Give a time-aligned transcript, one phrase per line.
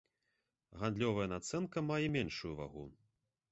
[0.83, 2.85] Гандлёвая нацэнка мае меншую вагу.